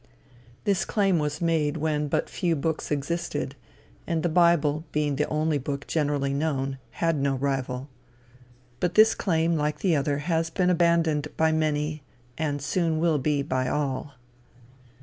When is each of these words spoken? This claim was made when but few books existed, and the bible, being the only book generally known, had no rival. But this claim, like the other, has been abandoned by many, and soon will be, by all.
This 0.63 0.83
claim 0.83 1.19
was 1.19 1.41
made 1.43 1.77
when 1.77 2.07
but 2.07 2.27
few 2.27 2.55
books 2.55 2.89
existed, 2.89 3.55
and 4.07 4.23
the 4.23 4.29
bible, 4.29 4.83
being 4.91 5.15
the 5.15 5.27
only 5.27 5.59
book 5.59 5.85
generally 5.85 6.33
known, 6.33 6.79
had 7.05 7.17
no 7.17 7.35
rival. 7.35 7.87
But 8.79 8.95
this 8.95 9.13
claim, 9.13 9.55
like 9.55 9.81
the 9.81 9.95
other, 9.95 10.17
has 10.17 10.49
been 10.49 10.71
abandoned 10.71 11.27
by 11.37 11.51
many, 11.51 12.01
and 12.35 12.63
soon 12.63 12.97
will 12.99 13.19
be, 13.19 13.43
by 13.43 13.67
all. 13.67 14.15